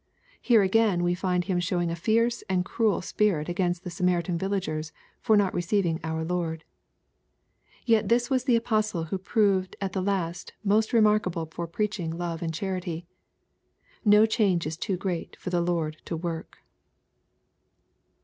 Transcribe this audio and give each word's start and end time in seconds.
Here 0.41 0.63
again 0.63 1.03
we 1.03 1.13
find 1.13 1.43
him 1.45 1.59
showing 1.59 1.91
a 1.91 1.95
fierce 1.95 2.41
and 2.49 2.65
cruel 2.65 3.03
spirit 3.03 3.47
against 3.47 3.83
the 3.83 3.91
Samaritan 3.91 4.35
villagers 4.35 4.91
for 5.19 5.37
not 5.37 5.53
receiving 5.53 5.99
our 6.03 6.23
Lord. 6.25 6.63
Yet 7.85 8.09
this 8.09 8.27
was 8.27 8.45
the 8.45 8.55
apostle 8.55 9.03
who 9.03 9.19
proved 9.19 9.75
at 9.79 9.95
last 9.95 10.53
most 10.63 10.91
remarkable 10.91 11.45
for 11.45 11.67
preaching 11.67 12.09
love 12.17 12.41
and 12.41 12.51
charity. 12.51 13.05
No 14.03 14.25
change 14.25 14.65
is 14.65 14.75
too 14.75 14.97
great 14.97 15.35
for 15.35 15.51
the 15.51 15.61
Lord 15.61 15.97
to 16.05 16.17
work. 16.17 16.57